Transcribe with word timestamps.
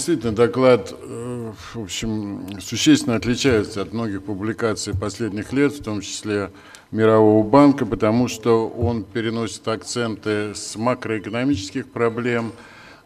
действительно, 0.00 0.34
доклад, 0.34 0.94
э, 0.98 1.52
в 1.74 1.82
общем, 1.82 2.58
существенно 2.58 3.16
отличается 3.16 3.82
от 3.82 3.92
многих 3.92 4.22
публикаций 4.22 4.94
последних 4.98 5.52
лет, 5.52 5.74
в 5.74 5.84
том 5.84 6.00
числе 6.00 6.50
Мирового 6.90 7.46
банка, 7.46 7.84
потому 7.84 8.26
что 8.26 8.66
он 8.66 9.04
переносит 9.04 9.68
акценты 9.68 10.54
с 10.54 10.74
макроэкономических 10.74 11.86
проблем 11.90 12.52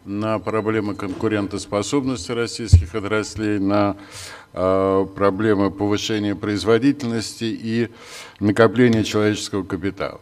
на 0.05 0.39
проблемы 0.39 0.95
конкурентоспособности 0.95 2.31
российских 2.31 2.95
отраслей, 2.95 3.59
на 3.59 3.97
э, 4.53 5.05
проблемы 5.15 5.71
повышения 5.71 6.33
производительности 6.33 7.43
и 7.43 7.89
накопления 8.39 9.03
человеческого 9.03 9.63
капитала. 9.63 10.21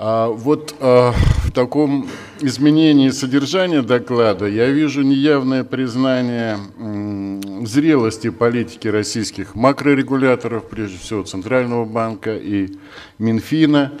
А 0.00 0.28
вот 0.28 0.76
а, 0.78 1.12
в 1.44 1.50
таком 1.50 2.08
изменении 2.38 3.10
содержания 3.10 3.82
доклада 3.82 4.46
я 4.46 4.66
вижу 4.66 5.02
неявное 5.02 5.64
признание 5.64 6.56
м, 6.78 7.66
зрелости 7.66 8.30
политики 8.30 8.86
российских 8.86 9.56
макрорегуляторов, 9.56 10.68
прежде 10.68 10.98
всего 10.98 11.24
Центрального 11.24 11.84
банка 11.84 12.36
и 12.36 12.76
Минфина. 13.18 13.92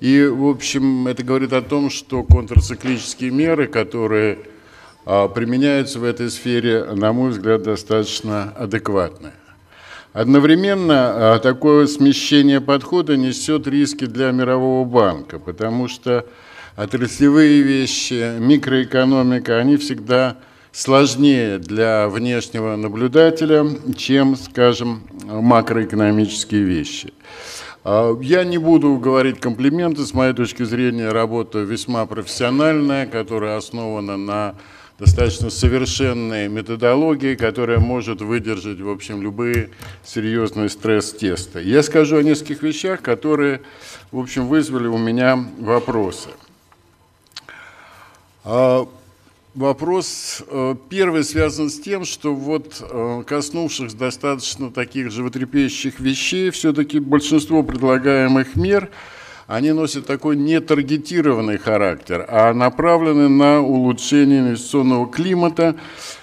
И, 0.00 0.24
в 0.24 0.46
общем, 0.46 1.06
это 1.06 1.22
говорит 1.22 1.52
о 1.52 1.60
том, 1.60 1.90
что 1.90 2.22
контрциклические 2.22 3.30
меры, 3.30 3.66
которые 3.66 4.38
а, 5.04 5.28
применяются 5.28 6.00
в 6.00 6.04
этой 6.04 6.30
сфере, 6.30 6.82
на 6.84 7.12
мой 7.12 7.32
взгляд, 7.32 7.62
достаточно 7.62 8.54
адекватные. 8.56 9.34
Одновременно 10.16 11.34
а, 11.34 11.38
такое 11.40 11.86
смещение 11.86 12.62
подхода 12.62 13.18
несет 13.18 13.66
риски 13.66 14.06
для 14.06 14.30
Мирового 14.30 14.86
банка, 14.86 15.38
потому 15.38 15.88
что 15.88 16.24
отраслевые 16.74 17.60
вещи, 17.60 18.38
микроэкономика, 18.38 19.58
они 19.58 19.76
всегда 19.76 20.38
сложнее 20.72 21.58
для 21.58 22.08
внешнего 22.08 22.76
наблюдателя, 22.76 23.66
чем, 23.94 24.36
скажем, 24.36 25.02
макроэкономические 25.22 26.62
вещи. 26.62 27.12
А, 27.84 28.18
я 28.22 28.44
не 28.44 28.56
буду 28.56 28.96
говорить 28.96 29.38
комплименты, 29.38 30.06
с 30.06 30.14
моей 30.14 30.32
точки 30.32 30.62
зрения 30.62 31.10
работа 31.10 31.58
весьма 31.58 32.06
профессиональная, 32.06 33.04
которая 33.06 33.58
основана 33.58 34.16
на 34.16 34.54
достаточно 34.98 35.50
совершенной 35.50 36.48
методологии, 36.48 37.34
которая 37.34 37.78
может 37.78 38.22
выдержать, 38.22 38.80
в 38.80 38.88
общем, 38.88 39.20
любые 39.22 39.70
серьезные 40.04 40.68
стресс-тесты. 40.68 41.62
Я 41.62 41.82
скажу 41.82 42.16
о 42.16 42.22
нескольких 42.22 42.62
вещах, 42.62 43.02
которые, 43.02 43.60
в 44.10 44.18
общем, 44.18 44.46
вызвали 44.46 44.86
у 44.86 44.96
меня 44.96 45.38
вопросы. 45.58 46.30
А, 48.44 48.88
вопрос 49.54 50.42
э, 50.46 50.76
первый 50.88 51.24
связан 51.24 51.68
с 51.68 51.78
тем, 51.78 52.04
что 52.04 52.34
вот 52.34 52.80
э, 52.80 53.22
коснувшись 53.26 53.92
достаточно 53.92 54.70
таких 54.70 55.10
животрепещущих 55.10 56.00
вещей, 56.00 56.50
все-таки 56.50 57.00
большинство 57.00 57.62
предлагаемых 57.62 58.56
мер– 58.56 58.88
они 59.46 59.70
носят 59.70 60.06
такой 60.06 60.36
нетаргетированный 60.36 61.58
характер, 61.58 62.26
а 62.28 62.52
направлены 62.52 63.28
на 63.28 63.60
улучшение 63.60 64.40
инвестиционного 64.40 65.06
климата, 65.08 65.76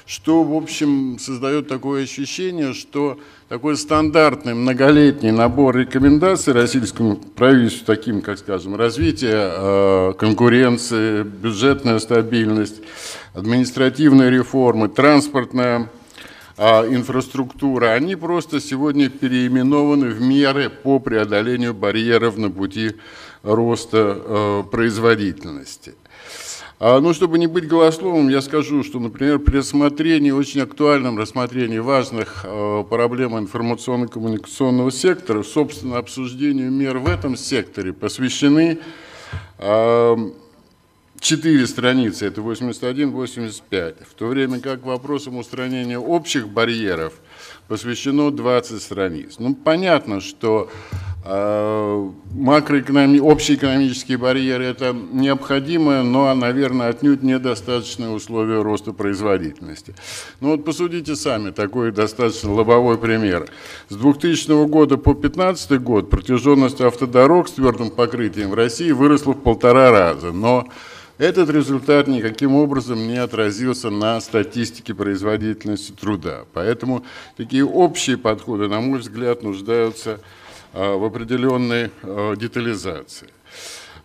что, 0.06 0.44
в 0.44 0.54
общем, 0.54 1.18
создает 1.20 1.70
такое 1.70 2.04
ощущение, 2.04 2.74
что 2.74 3.18
такой 3.48 3.78
стандартный 3.78 4.54
многолетний 4.54 5.32
набор 5.32 5.78
рекомендаций 5.78 6.52
российскому 6.52 7.16
правительству, 7.16 7.86
таким, 7.86 8.22
как, 8.22 8.40
скажем, 8.40 8.76
развитие 8.76 9.32
э, 9.36 10.14
конкуренции, 10.18 11.24
бюджетная 11.24 12.00
стабильность, 12.00 12.82
административные 13.34 14.32
реформы, 14.32 14.90
транспортная 14.90 15.88
а, 16.58 16.88
инфраструктура, 16.88 17.94
они 17.94 18.16
просто 18.16 18.62
сегодня 18.62 19.10
переименованы 19.10 20.10
в 20.10 20.22
меры 20.22 20.70
по 20.70 21.00
преодолению 21.00 21.74
барьеров 21.74 22.38
на 22.38 22.52
пути 22.52 22.92
роста 23.42 24.18
э, 24.24 24.64
производительности. 24.72 25.96
А, 26.80 27.00
ну, 27.00 27.14
чтобы 27.14 27.40
не 27.40 27.48
быть 27.48 27.68
голословным, 27.68 28.30
я 28.30 28.42
скажу, 28.42 28.84
что, 28.84 29.00
например, 29.00 29.40
при 29.40 29.58
рассмотрении, 29.58 30.32
очень 30.32 30.62
актуальном 30.62 31.18
рассмотрении 31.18 31.80
важных 31.80 32.42
э, 32.44 32.84
проблем 32.90 33.38
информационно-коммуникационного 33.38 34.92
сектора, 34.92 35.44
собственно, 35.44 35.98
обсуждению 35.98 36.72
мер 36.72 37.00
в 37.00 37.08
этом 37.08 37.36
секторе 37.36 37.94
посвящены 37.94 38.80
э, 41.24 41.26
четыре 41.26 41.66
страницы, 41.68 42.28
это 42.28 42.42
81-85, 42.42 43.96
в 44.10 44.14
то 44.14 44.28
время 44.28 44.60
как 44.60 44.84
вопросам 44.84 45.38
устранения 45.38 45.98
общих 45.98 46.50
барьеров 46.50 47.14
посвящено 47.68 48.30
20 48.30 48.82
страниц. 48.82 49.36
Ну, 49.40 49.56
понятно, 49.56 50.20
что 50.20 50.70
э, 51.26 52.12
макроэкономи... 52.34 53.20
общие 53.20 53.58
экономические 53.58 54.18
барьеры– 54.18 54.66
это 54.66 54.94
необходимое, 54.94 56.04
но, 56.04 56.34
наверное, 56.36 56.90
отнюдь 56.90 57.24
недостаточное 57.24 58.10
условие 58.10 58.62
роста 58.62 58.92
производительности. 58.92 59.96
Ну 60.42 60.52
вот 60.52 60.66
посудите 60.66 61.16
сами, 61.16 61.52
такой 61.52 61.92
достаточно 61.92 62.54
лобовой 62.54 62.98
пример. 62.98 63.48
С 63.90 63.96
2000 63.96 64.68
года 64.68 64.98
по 64.98 65.14
2015 65.14 65.82
год 65.82 66.10
протяженность 66.10 66.82
автодорог 66.82 67.48
с 67.48 67.54
твердым 67.54 67.92
покрытием 67.92 68.50
в 68.50 68.56
России 68.56 68.92
выросла 68.92 69.32
в 69.34 69.42
полтора 69.42 69.92
раза, 69.92 70.32
но 70.32 70.68
этот 71.18 71.50
результат 71.50 72.08
никаким 72.08 72.56
образом 72.56 73.08
не 73.08 73.18
отразился 73.18 73.90
на 73.90 74.20
статистике 74.20 74.94
производительности 74.94 75.92
труда. 75.92 76.46
Поэтому 76.54 77.06
такие 77.38 77.66
общие 77.66 78.18
подходы, 78.18 78.68
на 78.68 78.82
мой 78.82 79.00
взгляд, 79.00 79.44
нуждаются 79.44 80.20
а, 80.74 80.98
в 80.98 81.04
определенной 81.04 81.92
а, 82.02 82.36
детализации. 82.36 83.30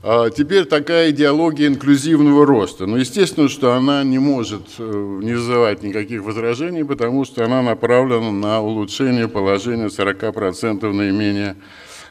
А, 0.01 0.31
теперь 0.31 0.65
такая 0.67 1.11
идеология 1.11 1.67
инклюзивного 1.67 2.47
роста. 2.47 2.87
Но 2.87 2.99
естественно, 2.99 3.49
что 3.49 3.73
она 3.73 4.05
не 4.05 4.19
может 4.19 4.63
э, 4.79 5.21
не 5.23 5.33
вызывать 5.33 5.83
никаких 5.83 6.23
возражений, 6.23 6.85
потому 6.85 7.25
что 7.25 7.45
она 7.45 7.63
направлена 7.63 8.31
на 8.31 8.61
улучшение 8.61 9.29
положения 9.29 9.87
40% 9.87 10.93
наименее 10.93 11.57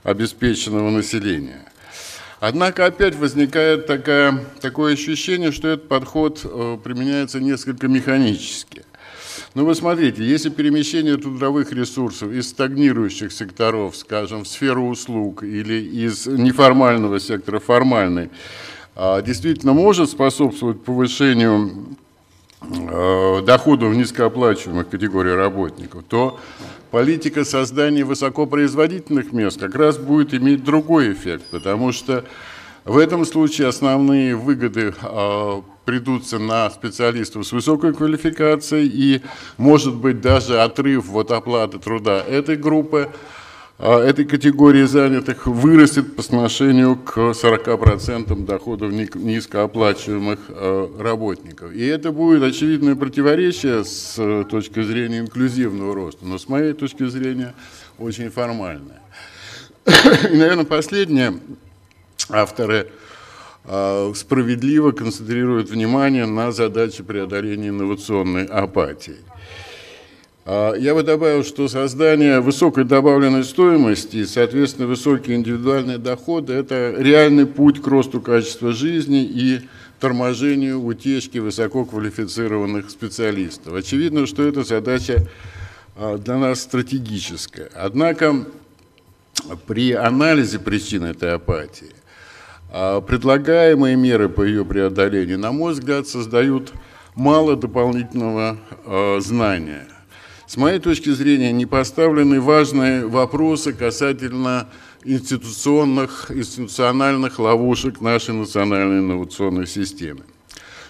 обеспеченного 0.04 0.90
населения. 0.90 1.66
Однако 2.40 2.86
опять 2.86 3.16
возникает 3.16 3.88
такая, 3.88 4.46
такое 4.62 4.94
ощущение, 4.94 5.52
что 5.52 5.70
этот 5.70 5.88
подход 5.88 6.42
э, 6.44 6.78
применяется 6.84 7.40
несколько 7.40 7.88
механически. 7.88 8.86
Ну 9.56 9.66
вы 9.66 9.74
смотрите, 9.74 10.24
если 10.24 10.50
перемещение 10.50 11.18
трудовых 11.18 11.72
ресурсов 11.72 12.32
из 12.32 12.50
стагнирующих 12.50 13.32
секторов, 13.32 13.96
скажем, 13.96 14.44
в 14.44 14.48
сферу 14.48 14.88
услуг 14.88 15.42
или 15.42 15.82
из 15.82 16.28
неформального 16.28 17.20
сектора 17.20 17.60
формальный, 17.60 18.30
а, 18.96 19.22
действительно 19.22 19.74
может 19.74 20.12
способствовать 20.12 20.84
повышению 20.84 21.98
доходов 22.62 23.96
низкооплачиваемых 23.96 24.90
категорий 24.90 25.34
работников, 25.34 26.04
то 26.04 26.40
политика 26.92 27.46
создания 27.46 28.04
высокопроизводительных 28.04 29.32
мест 29.32 29.60
как 29.60 29.76
раз 29.76 29.98
будет 29.98 30.34
иметь 30.34 30.64
другой 30.64 31.14
эффект, 31.14 31.46
потому 31.52 31.92
что 31.92 32.26
в 32.84 32.98
этом 32.98 33.26
случае 33.26 33.68
основные 33.68 34.36
выгоды 34.36 34.94
э, 35.02 35.62
придутся 35.84 36.40
на 36.40 36.70
специалистов 36.70 37.46
с 37.46 37.52
высокой 37.52 37.94
квалификацией 37.94 38.88
и, 38.88 39.22
может 39.58 39.94
быть, 39.96 40.22
даже 40.22 40.62
отрыв 40.62 41.06
вот 41.08 41.32
оплаты 41.32 41.80
труда 41.80 42.22
этой 42.22 42.56
группы 42.56 43.10
этой 43.80 44.26
категории 44.26 44.86
занятых 44.86 45.46
вырастет 45.46 46.16
по 46.16 46.22
отношению 46.22 46.96
к 46.96 47.18
40% 47.18 48.46
доходов 48.46 48.92
низкооплачиваемых 48.92 50.40
а, 50.50 50.92
работников. 51.00 51.72
И 51.74 51.86
это 51.86 52.12
будет 52.12 52.42
очевидное 52.42 52.96
противоречие 52.96 53.86
с 53.86 54.16
э, 54.18 54.46
точки 54.50 54.82
зрения 54.82 55.20
инклюзивного 55.20 55.94
роста, 55.94 56.26
но 56.26 56.40
с 56.40 56.50
моей 56.50 56.74
точки 56.74 57.06
зрения 57.06 57.54
очень 58.00 58.32
формальное. 58.32 59.02
И, 59.86 60.36
наверное, 60.36 60.66
последнее. 60.66 61.40
Авторы 62.30 62.90
а, 63.64 64.12
справедливо 64.16 64.92
концентрируют 64.92 65.70
внимание 65.70 66.26
на 66.26 66.52
задаче 66.52 67.04
преодоления 67.04 67.70
инновационной 67.70 68.46
апатии. 68.46 69.18
А, 70.50 70.76
я 70.76 70.96
бы 70.96 71.04
добавил, 71.04 71.44
что 71.44 71.68
создание 71.68 72.40
высокой 72.40 72.86
добавленной 72.86 73.44
стоимости 73.44 74.24
соответственно, 74.24 74.88
высокие 74.88 75.36
индивидуальные 75.36 75.98
доходы– 75.98 76.54
это 76.54 76.96
реальный 76.98 77.46
путь 77.46 77.82
к 77.82 77.88
росту 77.88 78.22
качества 78.22 78.72
жизни 78.72 79.26
и 79.26 79.68
торможению 80.00 80.82
утечки 80.82 81.40
высококвалифицированных 81.40 82.90
специалистов. 82.90 83.74
Очевидно, 83.74 84.26
что 84.26 84.48
эта 84.48 84.64
задача 84.64 85.28
а, 85.98 86.18
для 86.18 86.38
нас 86.38 86.62
стратегическая. 86.62 87.70
Однако 87.76 88.46
при 89.66 89.92
анализе 89.92 90.60
причин 90.60 91.04
этой 91.04 91.34
апатии 91.34 91.92
а, 92.72 93.02
предлагаемые 93.02 93.98
меры 93.98 94.30
по 94.30 94.44
ее 94.44 94.64
преодолению, 94.64 95.40
на 95.40 95.52
мой 95.52 95.74
взгляд, 95.74 96.08
создают 96.08 96.72
мало 97.16 97.58
дополнительного 97.58 98.58
знания. 99.20 99.88
С 100.48 100.56
моей 100.56 100.80
точки 100.80 101.10
зрения, 101.10 101.52
не 101.52 101.66
поставлены 101.66 102.40
важные 102.40 103.06
вопросы 103.06 103.74
касательно 103.74 104.70
институционных, 105.04 106.32
институциональных 106.32 107.38
ловушек 107.38 108.00
нашей 108.00 108.34
национальной 108.34 109.00
инновационной 109.00 109.68
системы. 109.68 110.24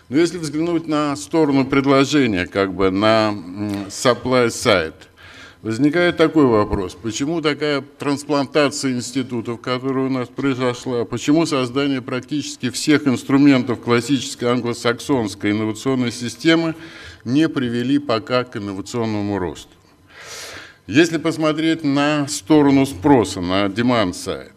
Но 0.10 0.18
если 0.18 0.38
взглянуть 0.38 0.88
на 0.88 1.16
сторону 1.16 1.66
предложения, 1.66 2.46
как 2.46 2.76
бы 2.76 2.92
на 2.92 3.34
supply 3.88 4.50
side, 4.50 4.94
возникает 5.62 6.18
такой 6.18 6.46
вопрос. 6.46 6.96
Почему 6.96 7.42
такая 7.42 7.82
трансплантация 7.82 8.94
институтов, 8.94 9.62
которая 9.62 10.06
у 10.06 10.10
нас 10.10 10.28
произошла? 10.28 11.06
Почему 11.06 11.46
создание 11.46 12.02
практически 12.02 12.70
всех 12.70 13.08
инструментов 13.08 13.82
классической 13.82 14.52
англосаксонской 14.52 15.52
инновационной 15.52 16.12
системы 16.12 16.76
не 17.24 17.50
привели 17.50 18.00
пока 18.00 18.44
к 18.44 18.58
инновационному 18.58 19.38
росту? 19.40 19.70
Если 20.86 21.18
посмотреть 21.18 21.84
на 21.84 22.28
сторону 22.28 22.86
спроса, 22.86 23.42
на 23.42 23.66
demand 23.66 24.12
side, 24.12 24.52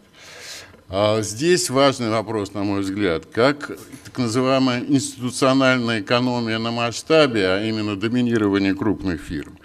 а 0.93 1.23
здесь 1.23 1.71
важный 1.71 2.11
вопрос, 2.11 2.53
на 2.53 2.65
мой 2.65 2.81
взгляд, 2.81 3.27
как 3.27 3.71
так 4.05 4.19
называемая 4.19 4.85
институциональная 4.85 6.01
экономия 6.01 6.59
на 6.59 6.73
масштабе, 6.73 7.47
а 7.47 7.65
именно 7.65 7.95
доминирование 7.97 8.75
крупных 8.75 9.21
фирм, 9.21 9.59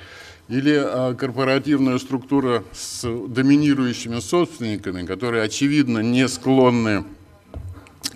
или 0.48 0.74
а, 0.76 1.14
корпоративная 1.14 1.98
структура 1.98 2.64
с 2.72 3.04
доминирующими 3.28 4.20
собственниками, 4.20 5.06
которые, 5.06 5.44
очевидно, 5.44 6.00
не 6.00 6.28
склонны 6.28 7.04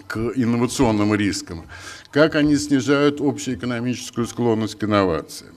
к 0.08 0.18
инновационным 0.36 1.14
рискам, 1.16 1.66
как 2.12 2.36
они 2.36 2.56
снижают 2.58 3.22
общеэкономическую 3.22 4.28
склонность 4.28 4.78
к 4.78 4.84
инновациям. 4.84 5.54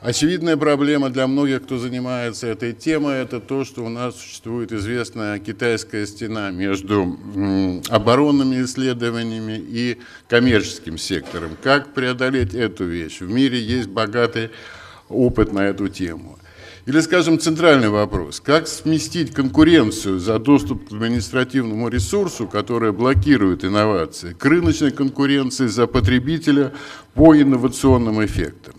Очевидная 0.00 0.56
проблема 0.56 1.10
для 1.10 1.28
многих, 1.28 1.62
кто 1.62 1.78
занимается 1.78 2.48
этой 2.48 2.72
темой, 2.72 3.18
это 3.18 3.38
то, 3.38 3.64
что 3.64 3.84
у 3.84 3.88
нас 3.88 4.16
существует 4.16 4.72
известная 4.72 5.38
китайская 5.38 6.06
стена 6.08 6.50
между 6.50 7.16
оборонными 7.88 8.64
исследованиями 8.64 9.64
и 9.64 9.98
коммерческим 10.28 10.98
сектором. 10.98 11.56
Как 11.62 11.94
преодолеть 11.94 12.52
эту 12.52 12.84
вещь? 12.84 13.20
В 13.20 13.30
мире 13.30 13.62
есть 13.62 13.88
богатый 13.90 14.50
опыт 15.12 15.52
на 15.52 15.60
эту 15.60 15.88
тему. 15.88 16.38
Или, 16.84 17.00
скажем, 17.00 17.38
центральный 17.38 17.90
вопрос. 17.90 18.40
Как 18.40 18.66
сместить 18.66 19.32
конкуренцию 19.32 20.18
за 20.18 20.40
доступ 20.40 20.88
к 20.88 20.92
административному 20.92 21.88
ресурсу, 21.88 22.48
которая 22.48 22.90
блокирует 22.90 23.64
инновации, 23.64 24.32
к 24.32 24.44
рыночной 24.44 24.90
конкуренции 24.90 25.68
за 25.68 25.86
потребителя 25.86 26.72
по 27.14 27.36
инновационным 27.36 28.24
эффектам? 28.24 28.74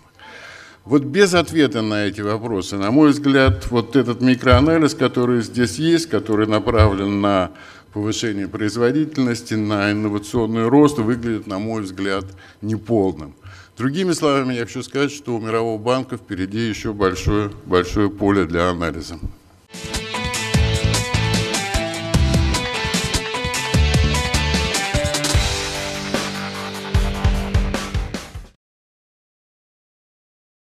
Вот 0.84 1.04
без 1.04 1.34
ответа 1.34 1.82
на 1.82 2.08
эти 2.08 2.20
вопросы, 2.20 2.76
на 2.76 2.92
мой 2.92 3.12
взгляд, 3.12 3.68
вот 3.72 3.96
этот 3.96 4.20
микроанализ, 4.20 4.96
который 4.96 5.42
здесь 5.42 5.80
есть, 5.80 6.10
который 6.10 6.46
направлен 6.46 7.22
на 7.22 7.52
повышение 7.94 8.50
производительности, 8.50 9.54
на 9.54 9.94
инновационный 9.94 10.68
рост, 10.68 10.98
выглядит, 10.98 11.48
на 11.48 11.58
мой 11.58 11.84
взгляд, 11.84 12.26
неполным. 12.62 13.34
Другими 13.78 14.12
словами, 14.14 14.54
я 14.54 14.66
хочу 14.66 14.84
сказать, 14.84 15.12
что 15.12 15.36
у 15.36 15.40
Мирового 15.40 15.80
банка 15.80 16.18
впереди 16.18 16.60
еще 16.60 16.94
большое, 16.94 17.50
большое 17.66 18.10
поле 18.10 18.46
для 18.46 18.70
анализа. 18.70 19.18